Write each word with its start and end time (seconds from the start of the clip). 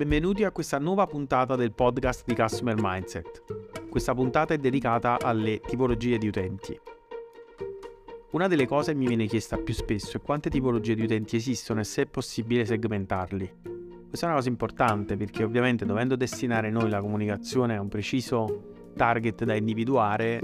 benvenuti 0.00 0.44
a 0.44 0.50
questa 0.50 0.78
nuova 0.78 1.06
puntata 1.06 1.56
del 1.56 1.72
podcast 1.72 2.24
di 2.24 2.34
Customer 2.34 2.74
Mindset. 2.78 3.42
Questa 3.90 4.14
puntata 4.14 4.54
è 4.54 4.56
dedicata 4.56 5.18
alle 5.20 5.60
tipologie 5.60 6.16
di 6.16 6.26
utenti. 6.26 6.80
Una 8.30 8.48
delle 8.48 8.66
cose 8.66 8.92
che 8.92 8.98
mi 8.98 9.06
viene 9.06 9.26
chiesta 9.26 9.58
più 9.58 9.74
spesso 9.74 10.16
è 10.16 10.22
quante 10.22 10.48
tipologie 10.48 10.94
di 10.94 11.02
utenti 11.02 11.36
esistono 11.36 11.80
e 11.80 11.84
se 11.84 12.00
è 12.00 12.06
possibile 12.06 12.64
segmentarli. 12.64 13.52
Questa 14.08 14.24
è 14.24 14.28
una 14.30 14.38
cosa 14.38 14.48
importante 14.48 15.18
perché 15.18 15.44
ovviamente 15.44 15.84
dovendo 15.84 16.16
destinare 16.16 16.70
noi 16.70 16.88
la 16.88 17.02
comunicazione 17.02 17.76
a 17.76 17.82
un 17.82 17.88
preciso 17.88 18.92
target 18.96 19.44
da 19.44 19.54
individuare, 19.54 20.40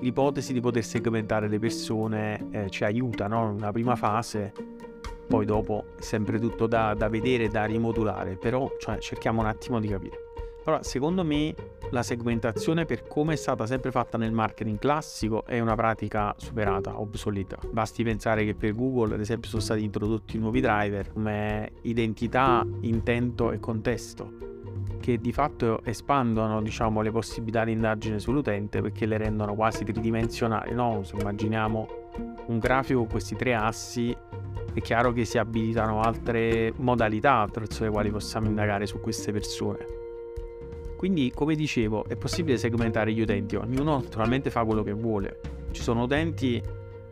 l'ipotesi 0.00 0.52
di 0.52 0.58
poter 0.58 0.82
segmentare 0.82 1.46
le 1.46 1.60
persone 1.60 2.48
eh, 2.50 2.70
ci 2.70 2.82
aiuta 2.82 3.28
no? 3.28 3.50
in 3.50 3.54
una 3.54 3.70
prima 3.70 3.94
fase 3.94 4.52
poi 5.26 5.44
dopo 5.44 5.84
è 5.98 6.02
sempre 6.02 6.38
tutto 6.38 6.66
da, 6.66 6.94
da 6.94 7.08
vedere, 7.08 7.48
da 7.48 7.64
rimodulare, 7.64 8.36
però 8.36 8.70
cioè, 8.78 8.98
cerchiamo 8.98 9.40
un 9.40 9.46
attimo 9.46 9.80
di 9.80 9.88
capire. 9.88 10.26
Allora, 10.66 10.82
secondo 10.82 11.24
me 11.24 11.54
la 11.90 12.02
segmentazione 12.02 12.86
per 12.86 13.06
come 13.06 13.34
è 13.34 13.36
stata 13.36 13.66
sempre 13.66 13.92
fatta 13.92 14.18
nel 14.18 14.32
marketing 14.32 14.78
classico 14.78 15.44
è 15.46 15.60
una 15.60 15.76
pratica 15.76 16.34
superata, 16.36 17.00
obsoleta. 17.00 17.56
Basti 17.70 18.02
pensare 18.02 18.44
che 18.44 18.54
per 18.56 18.74
Google, 18.74 19.14
ad 19.14 19.20
esempio, 19.20 19.48
sono 19.48 19.62
stati 19.62 19.84
introdotti 19.84 20.38
nuovi 20.38 20.60
driver 20.60 21.12
come 21.12 21.70
identità, 21.82 22.66
intento 22.80 23.52
e 23.52 23.60
contesto, 23.60 24.32
che 24.98 25.18
di 25.18 25.32
fatto 25.32 25.84
espandono 25.84 26.60
diciamo, 26.60 27.00
le 27.00 27.12
possibilità 27.12 27.62
di 27.62 27.70
indagine 27.70 28.18
sull'utente 28.18 28.80
perché 28.80 29.06
le 29.06 29.18
rendono 29.18 29.54
quasi 29.54 29.84
tridimensionali. 29.84 30.74
No? 30.74 31.04
Se 31.04 31.14
immaginiamo 31.16 31.86
un 32.46 32.58
grafico 32.58 33.00
con 33.00 33.08
questi 33.08 33.36
tre 33.36 33.54
assi 33.54 34.16
è 34.76 34.82
chiaro 34.82 35.10
che 35.10 35.24
si 35.24 35.38
abilitano 35.38 36.02
altre 36.02 36.70
modalità 36.76 37.38
attraverso 37.38 37.84
le 37.84 37.90
quali 37.90 38.10
possiamo 38.10 38.46
indagare 38.46 38.84
su 38.84 39.00
queste 39.00 39.32
persone. 39.32 39.78
Quindi, 40.98 41.32
come 41.34 41.54
dicevo, 41.54 42.04
è 42.06 42.14
possibile 42.14 42.58
segmentare 42.58 43.10
gli 43.14 43.22
utenti, 43.22 43.56
ognuno 43.56 44.02
naturalmente 44.02 44.50
fa 44.50 44.64
quello 44.64 44.82
che 44.82 44.92
vuole. 44.92 45.40
Ci 45.70 45.80
sono 45.80 46.02
utenti 46.02 46.62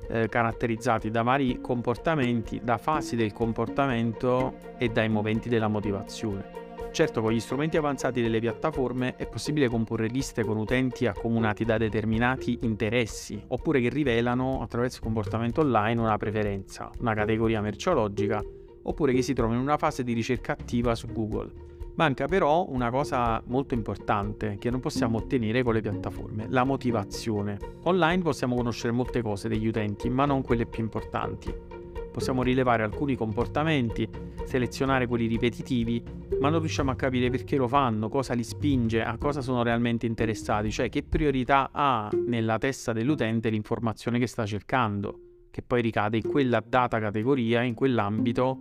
eh, 0.08 0.28
caratterizzati 0.28 1.11
da 1.11 1.22
vari 1.22 1.62
comportamenti, 1.62 2.61
da 2.62 2.77
fasi 2.77 3.16
del 3.16 3.33
comportamento 3.33 4.56
e 4.77 4.91
dai 4.91 5.08
momenti 5.08 5.48
della 5.48 5.69
motivazione. 5.69 6.64
Certo, 6.95 7.23
con 7.23 7.33
gli 7.33 7.41
strumenti 7.41 7.77
avanzati 7.77 8.23
delle 8.23 8.39
piattaforme 8.39 9.17
è 9.17 9.27
possibile 9.27 9.67
comporre 9.67 10.06
liste 10.06 10.45
con 10.45 10.56
utenti 10.56 11.06
accomunati 11.06 11.64
da 11.64 11.77
determinati 11.77 12.61
interessi, 12.62 13.42
oppure 13.48 13.81
che 13.81 13.89
rivelano 13.89 14.62
attraverso 14.62 14.98
il 14.98 15.03
comportamento 15.03 15.62
online 15.62 16.01
una 16.01 16.17
preferenza, 16.19 16.92
una 17.01 17.12
categoria 17.12 17.61
merceologica, 17.61 18.41
oppure 18.84 19.12
che 19.12 19.23
si 19.23 19.33
trovano 19.33 19.59
in 19.59 19.64
una 19.64 19.77
fase 19.77 20.05
di 20.05 20.12
ricerca 20.12 20.53
attiva 20.53 20.95
su 20.95 21.09
Google. 21.09 21.51
Manca 21.97 22.27
però 22.27 22.64
una 22.69 22.91
cosa 22.91 23.42
molto 23.47 23.75
importante 23.75 24.56
che 24.61 24.70
non 24.70 24.79
possiamo 24.79 25.19
ottenere 25.19 25.64
con 25.64 25.75
le 25.75 25.81
piattaforme, 25.81 26.47
la 26.48 26.62
motivazione. 26.62 27.58
Online 27.83 28.23
possiamo 28.23 28.55
conoscere 28.55 28.92
molte 28.92 29.20
cose 29.20 29.48
degli 29.48 29.67
utenti, 29.67 30.08
ma 30.08 30.27
non 30.27 30.42
quelle 30.42 30.64
più 30.64 30.84
importanti. 30.84 31.73
Possiamo 32.15 32.45
rilevare 32.45 32.84
alcuni 32.84 33.17
comportamenti, 33.17 34.09
selezionare 34.45 35.09
quelli 35.09 35.27
ripetitivi, 35.27 36.01
ma 36.39 36.48
non 36.48 36.61
riusciamo 36.61 36.93
a 36.93 36.95
capire 36.95 37.29
perché 37.29 37.57
lo 37.57 37.67
fanno, 37.67 38.09
cosa 38.09 38.34
li 38.34 38.45
spinge, 38.45 39.03
a 39.03 39.19
cosa 39.19 39.41
sono 39.41 39.65
realmente 39.65 40.07
interessati, 40.07 40.70
cioè 40.70 40.89
che 40.89 41.03
priorità 41.03 41.70
ha 41.73 42.09
nella 42.29 42.57
testa 42.59 42.92
dell'utente 42.92 43.48
l'informazione 43.48 44.20
che 44.20 44.29
sta 44.29 44.47
cercando, 44.47 45.48
che 45.51 45.62
poi 45.62 45.83
ricade 45.83 46.19
in 46.19 46.29
quella 46.29 46.62
data 46.65 47.01
categoria, 47.01 47.62
in 47.62 47.75
quell'ambito 47.75 48.61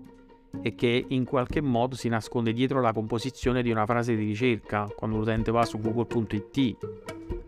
e 0.63 0.73
che 0.73 1.05
in 1.07 1.23
qualche 1.23 1.61
modo 1.61 1.95
si 1.95 2.09
nasconde 2.09 2.53
dietro 2.53 2.81
la 2.81 2.91
composizione 2.91 3.61
di 3.61 3.69
una 3.69 3.85
frase 3.85 4.15
di 4.15 4.25
ricerca 4.25 4.87
quando 4.95 5.17
l'utente 5.17 5.51
va 5.51 5.63
su 5.63 5.77
google.it 5.77 6.77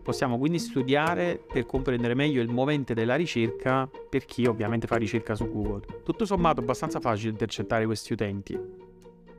Possiamo 0.06 0.38
quindi 0.38 0.60
studiare 0.60 1.36
per 1.52 1.66
comprendere 1.66 2.14
meglio 2.14 2.40
il 2.40 2.48
movente 2.48 2.94
della 2.94 3.16
ricerca 3.16 3.90
per 4.08 4.24
chi 4.24 4.46
ovviamente 4.46 4.86
fa 4.86 4.94
ricerca 4.94 5.34
su 5.34 5.50
Google. 5.50 5.80
Tutto 6.04 6.24
sommato 6.24 6.60
è 6.60 6.62
abbastanza 6.62 7.00
facile 7.00 7.32
intercettare 7.32 7.86
questi 7.86 8.12
utenti. 8.12 8.56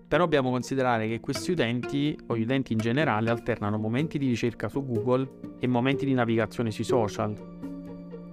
Però 0.06 0.24
dobbiamo 0.24 0.50
considerare 0.50 1.08
che 1.08 1.22
questi 1.22 1.52
utenti, 1.52 2.20
o 2.28 2.36
gli 2.36 2.42
utenti 2.42 2.74
in 2.74 2.80
generale, 2.80 3.30
alternano 3.30 3.78
momenti 3.78 4.18
di 4.18 4.28
ricerca 4.28 4.68
su 4.68 4.86
Google 4.86 5.56
e 5.58 5.68
momenti 5.68 6.04
di 6.04 6.14
navigazione 6.14 6.70
sui 6.70 6.84
social. 6.84 7.34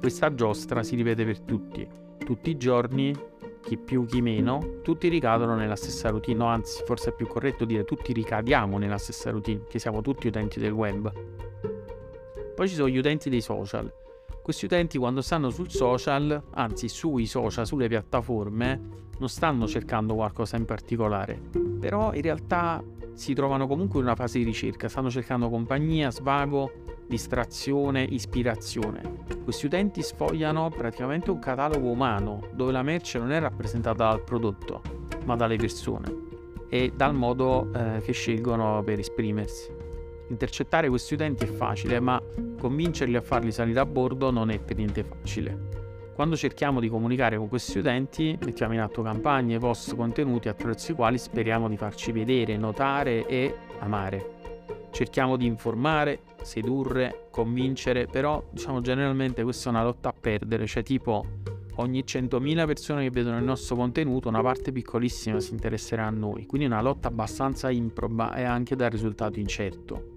Questa 0.01 0.35
giostra 0.35 0.83
si 0.83 0.97
ripete 0.97 1.25
per 1.25 1.39
tutti. 1.39 1.87
Tutti 2.19 2.51
i 2.51 2.57
giorni, 2.57 3.15
chi 3.63 3.77
più 3.77 4.07
chi 4.07 4.21
meno, 4.21 4.81
tutti 4.83 5.07
ricadono 5.07 5.55
nella 5.55 5.77
stessa 5.77 6.09
routine, 6.09 6.43
o 6.43 6.47
anzi 6.47 6.83
forse 6.85 7.11
è 7.11 7.15
più 7.15 7.29
corretto 7.29 7.65
dire 7.65 7.85
tutti 7.85 8.13
ricadiamo 8.13 8.77
nella 8.77 8.99
stessa 8.99 9.31
routine, 9.31 9.63
che 9.69 9.79
siamo 9.79 10.03
tutti 10.03 10.27
utenti 10.27 10.59
del 10.59 10.73
web. 10.73 11.53
Poi 12.55 12.69
ci 12.69 12.75
sono 12.75 12.89
gli 12.89 12.99
utenti 12.99 13.29
dei 13.29 13.41
social. 13.41 13.93
Questi 14.43 14.67
utenti 14.67 14.99
quando 14.99 15.23
stanno 15.23 15.51
sul 15.51 15.71
social, 15.71 16.43
anzi 16.53 16.89
sui 16.89 17.27
social, 17.27 17.67
sulle 17.67 17.89
piattaforme, 17.89 19.03
non 19.19 19.29
stanno 19.29 19.67
cercando 19.67 20.15
qualcosa 20.15 20.57
in 20.57 20.65
particolare, 20.65 21.41
però 21.81 22.13
in 22.13 22.23
realtà 22.23 22.83
si 23.15 23.33
trovano 23.33 23.67
comunque 23.67 24.01
in 24.01 24.07
una 24.07 24.15
fase 24.15 24.39
di 24.39 24.45
ricerca, 24.45 24.89
stanno 24.89 25.11
cercando 25.11 25.49
compagnia, 25.49 26.11
svago, 26.11 26.73
distrazione, 27.07 28.03
ispirazione. 28.03 29.25
Questi 29.43 29.67
utenti 29.67 30.03
sfogliano 30.03 30.69
praticamente 30.69 31.31
un 31.31 31.39
catalogo 31.39 31.89
umano 31.89 32.49
dove 32.53 32.73
la 32.73 32.83
merce 32.83 33.19
non 33.19 33.33
è 33.33 33.39
rappresentata 33.39 34.09
dal 34.09 34.23
prodotto, 34.23 34.83
ma 35.25 35.37
dalle 35.37 35.57
persone 35.57 36.23
e 36.69 36.93
dal 36.95 37.15
modo 37.15 37.71
eh, 37.73 38.01
che 38.03 38.13
scelgono 38.13 38.83
per 38.85 38.99
esprimersi. 38.99 39.71
Intercettare 40.29 40.89
questi 40.89 41.15
utenti 41.15 41.45
è 41.45 41.49
facile, 41.49 42.01
ma 42.01 42.21
convincerli 42.59 43.17
a 43.17 43.21
farli 43.21 43.53
salire 43.53 43.81
a 43.81 43.87
bordo 43.87 44.31
non 44.31 44.51
è 44.51 44.59
per 44.59 44.77
niente 44.77 45.05
facile. 45.05 45.83
Quando 46.15 46.37
cerchiamo 46.37 46.79
di 46.79 46.89
comunicare 46.89 47.37
con 47.37 47.49
questi 47.49 47.79
utenti, 47.79 48.39
mettiamo 48.45 48.73
in 48.73 48.81
atto 48.81 49.03
campagne, 49.03 49.59
post, 49.59 49.97
contenuti 49.97 50.49
attraverso 50.49 50.93
i 50.93 50.95
quali 50.95 51.19
speriamo 51.19 51.69
di 51.69 51.77
farci 51.77 52.13
vedere, 52.13 52.57
notare 52.57 53.27
e 53.27 53.55
amare. 53.81 54.33
Cerchiamo 54.93 55.37
di 55.37 55.45
informare, 55.45 56.21
sedurre, 56.41 57.27
convincere, 57.31 58.07
però 58.07 58.43
diciamo 58.49 58.81
generalmente 58.81 59.43
questa 59.43 59.71
è 59.71 59.73
una 59.73 59.83
lotta 59.83 60.11
a 60.11 60.15
perdere, 60.19 60.67
cioè 60.69 60.85
tipo 60.85 61.27
ogni 61.79 62.05
100.000 62.07 62.65
persone 62.65 63.03
che 63.03 63.11
vedono 63.11 63.39
il 63.39 63.45
nostro 63.45 63.75
contenuto, 63.75 64.29
una 64.29 64.41
parte 64.41 64.71
piccolissima 64.71 65.41
si 65.41 65.53
interesserà 65.53 66.07
a 66.07 66.11
noi, 66.11 66.47
quindi 66.47 66.69
una 66.69 66.81
lotta 66.81 67.09
abbastanza 67.09 67.71
improba 67.71 68.37
e 68.37 68.45
anche 68.45 68.77
dal 68.77 68.91
risultato 68.91 69.41
incerto. 69.41 70.14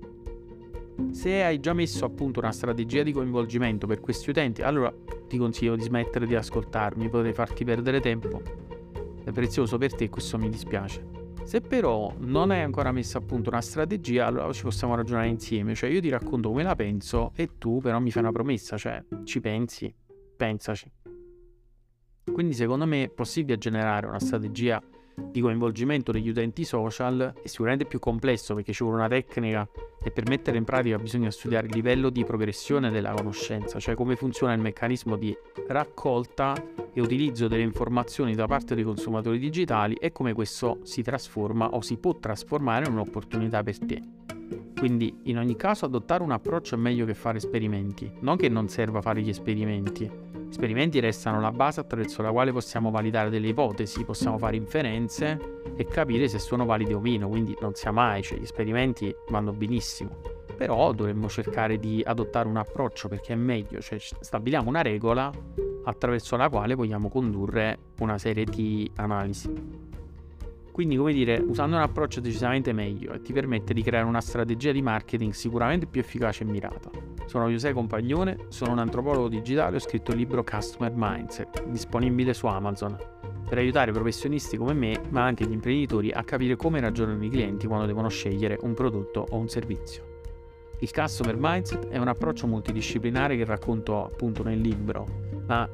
Se 1.12 1.44
hai 1.44 1.60
già 1.60 1.74
messo 1.74 2.06
a 2.06 2.10
punto 2.10 2.40
una 2.40 2.52
strategia 2.52 3.04
di 3.04 3.12
coinvolgimento 3.12 3.88
per 3.88 4.00
questi 4.00 4.30
utenti, 4.30 4.62
allora 4.62 4.94
ti 5.28 5.38
consiglio 5.38 5.76
di 5.76 5.84
smettere 5.84 6.26
di 6.26 6.36
ascoltarmi, 6.36 7.10
potrei 7.10 7.34
farti 7.34 7.64
perdere 7.64 8.00
tempo. 8.00 8.42
È 9.24 9.32
prezioso 9.32 9.78
per 9.78 9.94
te 9.94 10.06
e 10.06 10.10
questo 10.10 10.38
mi 10.38 10.50
dispiace. 10.50 11.06
Se 11.44 11.62
però 11.62 12.14
non 12.20 12.52
hai 12.52 12.62
ancora 12.62 12.92
messo 12.92 13.18
a 13.18 13.22
punto 13.22 13.50
una 13.50 13.62
strategia, 13.62 14.26
allora 14.26 14.52
ci 14.52 14.64
possiamo 14.64 14.96
ragionare 14.96 15.28
insieme, 15.28 15.76
cioè 15.76 15.90
io 15.90 16.02
ti 16.02 16.10
racconto 16.10 16.50
come 16.50 16.64
la 16.64 16.76
penso 16.76 17.32
e 17.36 17.58
tu 17.58 17.80
però 17.80 18.00
mi 18.00 18.12
fai 18.12 18.24
una 18.24 18.32
promessa, 18.32 18.76
cioè 18.76 19.02
ci 19.24 19.40
pensi, 19.40 19.94
pensaci. 20.36 20.92
Quindi 22.32 22.54
secondo 22.54 22.86
me 22.86 23.04
è 23.04 23.10
possibile 23.10 23.58
generare 23.58 24.08
una 24.08 24.20
strategia 24.20 24.82
di 25.38 25.42
coinvolgimento 25.42 26.12
degli 26.12 26.30
utenti 26.30 26.64
social 26.64 27.34
è 27.42 27.48
sicuramente 27.48 27.86
più 27.86 28.00
complesso 28.00 28.56
perché 28.56 28.74
ci 28.74 28.84
vuole 28.84 29.00
una 29.00 29.08
tecnica 29.08 29.68
e 30.04 30.12
per 30.12 30.28
mettere 30.28 30.58
in 30.58 30.64
pratica 30.64 30.98
bisogna 30.98 31.32
studiare 31.32 31.68
il 31.68 31.74
livello 31.74 32.10
di 32.10 32.24
progressione 32.24 32.90
della 32.92 33.14
conoscenza, 33.14 33.80
cioè 33.80 33.96
come 33.96 34.16
funziona 34.16 34.54
il 34.54 34.62
meccanismo 34.62 35.16
di 35.16 35.36
raccolta 35.68 36.56
e 36.94 37.02
utilizzo 37.02 37.48
delle 37.48 37.64
informazioni 37.64 38.34
da 38.36 38.48
parte 38.48 38.74
dei 38.74 38.84
consumatori 38.84 39.38
digitali 39.38 39.96
e 39.96 40.12
come 40.12 40.34
questo 40.34 40.80
si 40.84 41.02
trasforma 41.02 41.70
o 41.70 41.82
si 41.82 41.98
può 41.98 42.16
trasformare 42.16 42.86
in 42.86 42.94
un'opportunità 42.94 43.62
per 43.64 43.78
te. 43.80 44.02
Quindi 44.78 45.22
in 45.24 45.40
ogni 45.40 45.56
caso 45.56 45.86
adottare 45.86 46.22
un 46.22 46.32
approccio 46.32 46.76
è 46.76 46.78
meglio 46.78 47.06
che 47.06 47.16
fare 47.16 47.38
esperimenti, 47.38 48.12
non 48.20 48.38
che 48.38 48.48
non 48.48 48.70
serva 48.70 49.02
fare 49.02 49.22
gli 49.22 49.30
esperimenti, 49.30 50.10
Esperimenti 50.50 51.00
restano 51.00 51.40
la 51.40 51.52
base 51.52 51.80
attraverso 51.82 52.22
la 52.22 52.32
quale 52.32 52.52
possiamo 52.52 52.90
validare 52.90 53.30
delle 53.30 53.48
ipotesi, 53.48 54.04
possiamo 54.04 54.38
fare 54.38 54.56
inferenze 54.56 55.62
e 55.76 55.86
capire 55.86 56.28
se 56.28 56.40
sono 56.40 56.66
valide 56.66 56.94
o 56.94 57.00
meno, 57.00 57.28
quindi 57.28 57.56
non 57.62 57.74
sia 57.74 57.92
mai, 57.92 58.24
cioè 58.24 58.40
gli 58.40 58.44
esperimenti 58.44 59.14
vanno 59.30 59.52
benissimo. 59.52 60.20
Però 60.56 60.92
dovremmo 60.94 61.30
cercare 61.30 61.78
di 61.78 62.02
adottare 62.04 62.48
un 62.48 62.58
approccio 62.58 63.08
perché 63.08 63.34
è 63.34 63.36
meglio, 63.36 63.80
cioè 63.82 64.00
stabiliamo 64.00 64.70
una 64.70 64.82
regola 64.82 65.32
attraverso 65.84 66.36
la 66.36 66.50
quale 66.50 66.74
vogliamo 66.74 67.10
condurre 67.10 67.78
una 68.00 68.18
serie 68.18 68.44
di 68.44 68.90
analisi. 68.96 69.87
Quindi, 70.78 70.96
come 70.96 71.12
dire, 71.12 71.44
usando 71.44 71.76
un 71.76 71.82
approccio 71.82 72.20
decisamente 72.20 72.72
meglio 72.72 73.12
e 73.12 73.22
ti 73.24 73.34
permette 73.34 73.74
di 73.74 73.82
creare 73.82 74.06
una 74.06 74.22
strategia 74.22 74.72
di 74.72 74.84
marketing 74.84 75.32
sicuramente 75.32 75.88
più 75.88 76.02
efficace 76.02 76.44
e 76.44 76.46
mirata. 76.46 76.92
Sono 77.26 77.50
José 77.50 77.74
Compagnone, 77.74 78.46
sono 78.50 78.74
un 78.74 78.78
antropologo 78.78 79.28
digitale, 79.28 79.78
ho 79.78 79.80
scritto 79.80 80.12
il 80.12 80.18
libro 80.18 80.44
Customer 80.44 80.94
Mindset, 80.96 81.66
disponibile 81.66 82.36
su 82.36 82.46
Amazon, 82.46 82.96
per 83.50 83.58
aiutare 83.58 83.92
professionisti 83.92 84.56
come 84.56 84.74
me, 84.74 85.02
ma 85.10 85.24
anche 85.24 85.48
gli 85.48 85.52
imprenditori 85.52 86.12
a 86.12 86.24
capire 86.24 86.56
come 86.56 86.80
ragionano 86.80 87.26
i 87.26 87.30
clienti 87.30 87.66
quando 87.66 87.88
devono 87.88 88.10
scegliere 88.10 88.60
un 88.62 88.76
prodotto 88.76 89.26
o 89.32 89.36
un 89.36 89.50
servizio. 89.50 90.20
Il 90.82 90.92
Customer 90.94 91.36
Mindset 91.40 91.88
è 91.88 91.98
un 91.98 92.08
approccio 92.08 92.46
multidisciplinare 92.46 93.36
che 93.36 93.46
racconto 93.46 94.06
appunto 94.06 94.44
nel 94.44 94.62
libro, 94.62 95.08
ma 95.48 95.68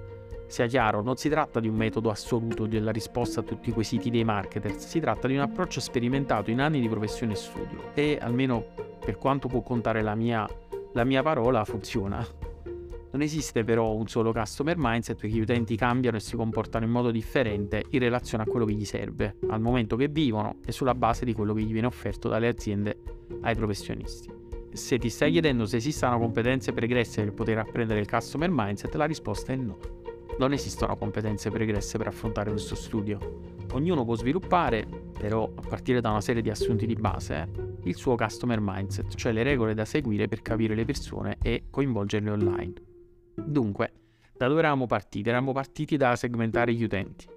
sia 0.53 0.67
chiaro, 0.67 1.01
non 1.01 1.17
si 1.17 1.29
tratta 1.29 1.59
di 1.59 1.67
un 1.67 1.73
metodo 1.73 2.11
assoluto 2.11 2.67
della 2.67 2.91
risposta 2.91 3.39
a 3.39 3.43
tutti 3.43 3.69
i 3.69 3.71
quesiti 3.71 4.11
dei 4.11 4.23
marketers, 4.23 4.85
si 4.85 4.99
tratta 4.99 5.27
di 5.27 5.33
un 5.33 5.39
approccio 5.39 5.79
sperimentato 5.79 6.51
in 6.51 6.61
anni 6.61 6.79
di 6.79 6.87
professione 6.87 7.33
e 7.33 7.37
studio 7.37 7.89
e 7.95 8.19
almeno 8.21 8.63
per 9.03 9.17
quanto 9.17 9.47
può 9.47 9.61
contare 9.61 10.03
la 10.03 10.13
mia, 10.13 10.47
la 10.91 11.03
mia 11.05 11.23
parola 11.23 11.65
funziona. 11.65 12.23
Non 13.13 13.23
esiste 13.23 13.63
però 13.63 13.93
un 13.93 14.07
solo 14.07 14.31
customer 14.31 14.75
mindset 14.77 15.19
perché 15.19 15.35
gli 15.35 15.41
utenti 15.41 15.75
cambiano 15.75 16.17
e 16.17 16.19
si 16.19 16.35
comportano 16.35 16.85
in 16.85 16.91
modo 16.91 17.09
differente 17.09 17.85
in 17.89 17.99
relazione 17.99 18.43
a 18.43 18.45
quello 18.45 18.65
che 18.65 18.73
gli 18.73 18.85
serve, 18.85 19.37
al 19.49 19.59
momento 19.59 19.95
che 19.95 20.07
vivono 20.07 20.57
e 20.63 20.71
sulla 20.71 20.93
base 20.93 21.25
di 21.25 21.33
quello 21.33 21.55
che 21.55 21.63
gli 21.63 21.71
viene 21.71 21.87
offerto 21.87 22.29
dalle 22.29 22.47
aziende 22.47 22.99
ai 23.41 23.55
professionisti. 23.55 24.31
Se 24.71 24.99
ti 24.99 25.09
stai 25.09 25.31
chiedendo 25.31 25.65
se 25.65 25.77
esistano 25.77 26.19
competenze 26.19 26.73
pregresse 26.73 27.23
per 27.23 27.33
poter 27.33 27.57
apprendere 27.57 27.99
il 27.99 28.07
customer 28.07 28.51
mindset, 28.51 28.93
la 28.93 29.05
risposta 29.05 29.51
è 29.51 29.55
no 29.55 30.01
non 30.37 30.53
esistono 30.53 30.95
competenze 30.97 31.49
pregresse 31.49 31.97
per 31.97 32.07
affrontare 32.07 32.49
questo 32.49 32.75
studio. 32.75 33.41
Ognuno 33.73 34.03
può 34.03 34.15
sviluppare, 34.15 34.85
però 35.17 35.49
a 35.53 35.61
partire 35.67 36.01
da 36.01 36.09
una 36.09 36.21
serie 36.21 36.41
di 36.41 36.49
assunti 36.49 36.85
di 36.85 36.95
base, 36.95 37.49
il 37.83 37.95
suo 37.95 38.15
customer 38.15 38.59
mindset, 38.61 39.15
cioè 39.15 39.31
le 39.31 39.43
regole 39.43 39.73
da 39.73 39.85
seguire 39.85 40.27
per 40.27 40.41
capire 40.41 40.75
le 40.75 40.85
persone 40.85 41.37
e 41.41 41.65
coinvolgerle 41.69 42.29
online. 42.29 42.73
Dunque, 43.35 43.93
da 44.35 44.47
dove 44.47 44.59
eravamo 44.59 44.85
partiti? 44.85 45.29
Eravamo 45.29 45.51
partiti 45.51 45.97
da 45.97 46.15
segmentare 46.15 46.73
gli 46.73 46.83
utenti. 46.83 47.27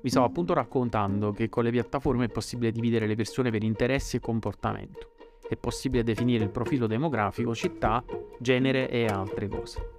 Vi 0.00 0.10
stavo 0.10 0.26
appunto 0.26 0.54
raccontando 0.54 1.32
che 1.32 1.48
con 1.48 1.64
le 1.64 1.70
piattaforme 1.70 2.26
è 2.26 2.28
possibile 2.28 2.70
dividere 2.70 3.06
le 3.06 3.16
persone 3.16 3.50
per 3.50 3.64
interessi 3.64 4.16
e 4.16 4.20
comportamento. 4.20 5.14
È 5.48 5.56
possibile 5.56 6.04
definire 6.04 6.44
il 6.44 6.50
profilo 6.50 6.86
demografico, 6.86 7.54
città, 7.54 8.04
genere 8.38 8.88
e 8.90 9.06
altre 9.06 9.48
cose 9.48 9.96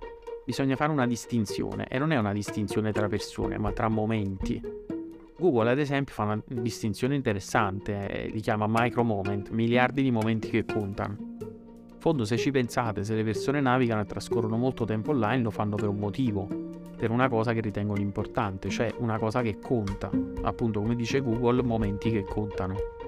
bisogna 0.49 0.75
fare 0.75 0.91
una 0.91 1.05
distinzione 1.05 1.85
e 1.87 1.99
non 1.99 2.11
è 2.11 2.17
una 2.17 2.33
distinzione 2.33 2.91
tra 2.91 3.07
persone 3.07 3.59
ma 3.59 3.71
tra 3.71 3.87
momenti. 3.87 4.59
Google 5.37 5.69
ad 5.69 5.77
esempio 5.77 6.11
fa 6.11 6.23
una 6.23 6.41
distinzione 6.43 7.13
interessante, 7.13 8.07
eh, 8.07 8.27
li 8.29 8.39
chiama 8.39 8.65
micro 8.67 9.03
moment, 9.03 9.51
miliardi 9.51 10.01
di 10.01 10.09
momenti 10.09 10.49
che 10.49 10.65
contano. 10.65 11.15
In 11.39 11.99
fondo 11.99 12.25
se 12.25 12.35
ci 12.37 12.49
pensate, 12.49 13.03
se 13.03 13.13
le 13.13 13.23
persone 13.23 13.61
navigano 13.61 14.01
e 14.01 14.05
trascorrono 14.05 14.57
molto 14.57 14.85
tempo 14.85 15.11
online 15.11 15.43
lo 15.43 15.51
fanno 15.51 15.75
per 15.75 15.87
un 15.87 15.99
motivo, 15.99 16.47
per 16.97 17.11
una 17.11 17.29
cosa 17.29 17.53
che 17.53 17.61
ritengono 17.61 18.01
importante, 18.01 18.69
cioè 18.69 18.91
una 18.97 19.19
cosa 19.19 19.43
che 19.43 19.59
conta, 19.59 20.09
appunto 20.41 20.81
come 20.81 20.95
dice 20.95 21.19
Google, 21.19 21.61
momenti 21.61 22.09
che 22.09 22.23
contano. 22.23 22.98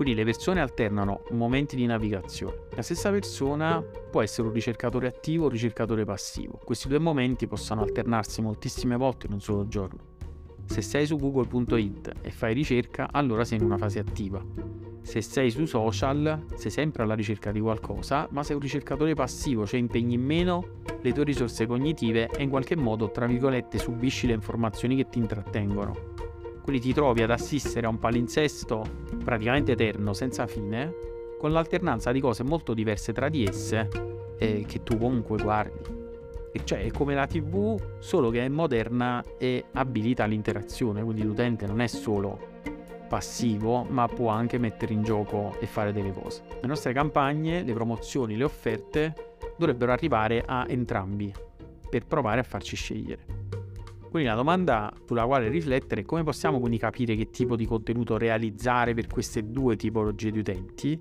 Quindi 0.00 0.16
le 0.16 0.24
persone 0.24 0.62
alternano 0.62 1.24
momenti 1.32 1.76
di 1.76 1.84
navigazione. 1.84 2.68
La 2.74 2.80
stessa 2.80 3.10
persona 3.10 3.82
può 3.82 4.22
essere 4.22 4.46
un 4.48 4.54
ricercatore 4.54 5.06
attivo 5.06 5.42
o 5.42 5.46
un 5.48 5.52
ricercatore 5.52 6.06
passivo. 6.06 6.58
Questi 6.64 6.88
due 6.88 6.98
momenti 6.98 7.46
possono 7.46 7.82
alternarsi 7.82 8.40
moltissime 8.40 8.96
volte 8.96 9.26
in 9.26 9.34
un 9.34 9.40
solo 9.42 9.68
giorno. 9.68 9.98
Se 10.64 10.80
sei 10.80 11.04
su 11.04 11.18
google.it 11.18 12.12
e 12.22 12.30
fai 12.30 12.54
ricerca, 12.54 13.08
allora 13.12 13.44
sei 13.44 13.58
in 13.58 13.64
una 13.64 13.76
fase 13.76 13.98
attiva. 13.98 14.42
Se 15.02 15.20
sei 15.20 15.50
su 15.50 15.66
social, 15.66 16.46
sei 16.54 16.70
sempre 16.70 17.02
alla 17.02 17.12
ricerca 17.12 17.52
di 17.52 17.60
qualcosa, 17.60 18.26
ma 18.30 18.42
sei 18.42 18.54
un 18.54 18.62
ricercatore 18.62 19.12
passivo, 19.12 19.66
cioè 19.66 19.78
impegni 19.78 20.16
meno 20.16 20.78
le 21.02 21.12
tue 21.12 21.24
risorse 21.24 21.66
cognitive 21.66 22.30
e 22.30 22.42
in 22.42 22.48
qualche 22.48 22.74
modo, 22.74 23.10
tra 23.10 23.26
virgolette, 23.26 23.76
subisci 23.76 24.26
le 24.26 24.32
informazioni 24.32 24.96
che 24.96 25.10
ti 25.10 25.18
intrattengono. 25.18 26.19
Quindi 26.62 26.80
ti 26.80 26.92
trovi 26.92 27.22
ad 27.22 27.30
assistere 27.30 27.86
a 27.86 27.90
un 27.90 27.98
palinsesto 27.98 28.84
praticamente 29.24 29.72
eterno, 29.72 30.12
senza 30.12 30.46
fine, 30.46 30.92
con 31.38 31.52
l'alternanza 31.52 32.12
di 32.12 32.20
cose 32.20 32.42
molto 32.42 32.74
diverse 32.74 33.12
tra 33.12 33.28
di 33.28 33.44
esse 33.44 33.88
eh, 34.38 34.64
che 34.66 34.82
tu 34.82 34.98
comunque 34.98 35.40
guardi. 35.40 35.98
E 36.52 36.60
cioè 36.64 36.84
è 36.84 36.90
come 36.90 37.14
la 37.14 37.26
TV, 37.26 37.80
solo 37.98 38.30
che 38.30 38.44
è 38.44 38.48
moderna 38.48 39.22
e 39.38 39.64
abilita 39.72 40.24
l'interazione, 40.24 41.02
quindi 41.02 41.22
l'utente 41.22 41.66
non 41.66 41.80
è 41.80 41.86
solo 41.86 42.48
passivo, 43.08 43.84
ma 43.84 44.06
può 44.06 44.28
anche 44.28 44.58
mettere 44.58 44.92
in 44.92 45.02
gioco 45.02 45.56
e 45.58 45.66
fare 45.66 45.92
delle 45.92 46.12
cose. 46.12 46.42
Le 46.60 46.66
nostre 46.66 46.92
campagne, 46.92 47.62
le 47.62 47.72
promozioni, 47.72 48.36
le 48.36 48.44
offerte 48.44 49.14
dovrebbero 49.56 49.92
arrivare 49.92 50.44
a 50.46 50.64
entrambi 50.68 51.32
per 51.88 52.06
provare 52.06 52.40
a 52.40 52.44
farci 52.44 52.76
scegliere. 52.76 53.39
Quindi 54.10 54.28
la 54.28 54.34
domanda 54.34 54.92
sulla 55.06 55.24
quale 55.24 55.48
riflettere 55.48 56.00
è 56.00 56.04
come 56.04 56.24
possiamo 56.24 56.58
quindi 56.58 56.78
capire 56.78 57.14
che 57.14 57.30
tipo 57.30 57.54
di 57.54 57.64
contenuto 57.64 58.18
realizzare 58.18 58.92
per 58.92 59.06
queste 59.06 59.50
due 59.50 59.76
tipologie 59.76 60.32
di 60.32 60.40
utenti? 60.40 61.00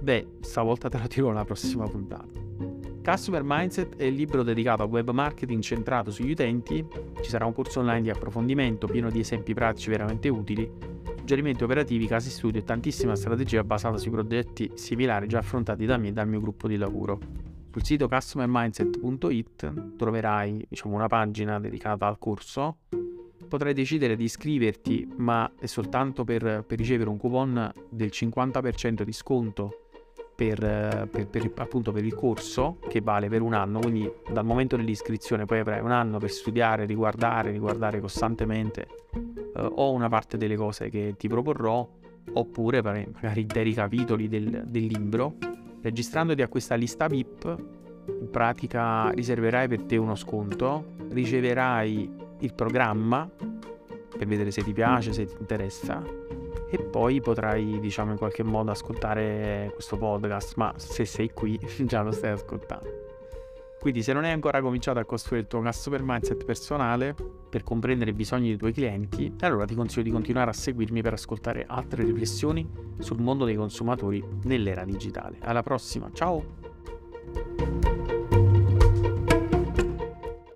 Beh, 0.00 0.26
stavolta 0.40 0.90
te 0.90 0.98
lo 0.98 1.06
dirò 1.08 1.28
nella 1.28 1.46
prossima 1.46 1.88
puntata. 1.88 2.28
Customer 3.02 3.42
Mindset 3.42 3.96
è 3.96 4.04
il 4.04 4.14
libro 4.14 4.42
dedicato 4.42 4.82
al 4.82 4.90
web 4.90 5.10
marketing 5.10 5.62
centrato 5.62 6.10
sugli 6.10 6.32
utenti. 6.32 6.86
Ci 7.22 7.30
sarà 7.30 7.46
un 7.46 7.54
corso 7.54 7.80
online 7.80 8.02
di 8.02 8.10
approfondimento 8.10 8.86
pieno 8.86 9.10
di 9.10 9.20
esempi 9.20 9.54
pratici 9.54 9.88
veramente 9.88 10.28
utili, 10.28 10.70
suggerimenti 11.16 11.64
operativi, 11.64 12.06
casi 12.06 12.28
studio 12.28 12.60
e 12.60 12.64
tantissima 12.64 13.16
strategia 13.16 13.64
basata 13.64 13.96
sui 13.96 14.10
progetti 14.10 14.70
similari 14.74 15.26
già 15.26 15.38
affrontati 15.38 15.86
da 15.86 15.96
me 15.96 16.08
e 16.08 16.12
dal 16.12 16.28
mio 16.28 16.40
gruppo 16.40 16.68
di 16.68 16.76
lavoro. 16.76 17.51
Sul 17.72 17.84
sito 17.84 18.06
customermindset.it 18.06 19.96
troverai 19.96 20.62
diciamo, 20.68 20.94
una 20.94 21.06
pagina 21.06 21.58
dedicata 21.58 22.06
al 22.06 22.18
corso. 22.18 22.80
Potrai 23.48 23.72
decidere 23.72 24.14
di 24.14 24.24
iscriverti, 24.24 25.10
ma 25.16 25.50
è 25.58 25.64
soltanto 25.64 26.22
per, 26.22 26.64
per 26.66 26.76
ricevere 26.76 27.08
un 27.08 27.16
coupon 27.16 27.72
del 27.88 28.10
50% 28.12 29.00
di 29.04 29.12
sconto 29.12 29.86
per, 30.34 31.08
per, 31.10 31.28
per, 31.28 31.50
appunto 31.56 31.92
per 31.92 32.04
il 32.04 32.14
corso 32.14 32.76
che 32.88 33.00
vale 33.00 33.30
per 33.30 33.40
un 33.40 33.54
anno. 33.54 33.78
Quindi 33.78 34.10
dal 34.30 34.44
momento 34.44 34.76
dell'iscrizione 34.76 35.46
poi 35.46 35.60
avrai 35.60 35.80
un 35.80 35.92
anno 35.92 36.18
per 36.18 36.30
studiare, 36.30 36.84
riguardare, 36.84 37.52
riguardare 37.52 38.00
costantemente 38.00 38.86
eh, 39.56 39.66
o 39.76 39.92
una 39.92 40.10
parte 40.10 40.36
delle 40.36 40.56
cose 40.56 40.90
che 40.90 41.14
ti 41.16 41.26
proporrò, 41.26 41.88
oppure 42.34 42.82
magari 42.82 43.40
interi 43.40 43.72
capitoli 43.72 44.28
del, 44.28 44.64
del 44.66 44.84
libro 44.84 45.36
Registrandoti 45.82 46.42
a 46.42 46.48
questa 46.48 46.76
lista 46.76 47.08
VIP, 47.08 47.56
in 48.20 48.30
pratica 48.30 49.10
riserverai 49.10 49.68
per 49.68 49.82
te 49.82 49.96
uno 49.96 50.14
sconto, 50.14 50.94
riceverai 51.10 52.10
il 52.38 52.54
programma 52.54 53.28
per 54.16 54.26
vedere 54.26 54.50
se 54.50 54.62
ti 54.62 54.72
piace, 54.72 55.12
se 55.12 55.24
ti 55.24 55.34
interessa 55.38 56.02
e 56.70 56.78
poi 56.78 57.20
potrai 57.20 57.80
diciamo 57.80 58.12
in 58.12 58.16
qualche 58.16 58.42
modo 58.42 58.70
ascoltare 58.70 59.70
questo 59.74 59.98
podcast, 59.98 60.54
ma 60.56 60.72
se 60.76 61.04
sei 61.04 61.30
qui 61.32 61.58
già 61.84 62.02
lo 62.02 62.12
stai 62.12 62.30
ascoltando. 62.30 63.01
Quindi 63.82 64.04
se 64.04 64.12
non 64.12 64.22
hai 64.22 64.30
ancora 64.30 64.60
cominciato 64.60 65.00
a 65.00 65.04
costruire 65.04 65.42
il 65.42 65.48
tuo 65.48 65.60
customer 65.60 66.02
mindset 66.04 66.44
personale 66.44 67.16
per 67.50 67.64
comprendere 67.64 68.10
i 68.10 68.14
bisogni 68.14 68.46
dei 68.46 68.56
tuoi 68.56 68.72
clienti, 68.72 69.34
allora 69.40 69.64
ti 69.64 69.74
consiglio 69.74 70.04
di 70.04 70.12
continuare 70.12 70.50
a 70.50 70.52
seguirmi 70.52 71.02
per 71.02 71.14
ascoltare 71.14 71.64
altre 71.66 72.04
riflessioni 72.04 72.64
sul 73.00 73.20
mondo 73.20 73.44
dei 73.44 73.56
consumatori 73.56 74.24
nell'era 74.44 74.84
digitale. 74.84 75.38
Alla 75.40 75.64
prossima, 75.64 76.08
ciao! 76.12 77.91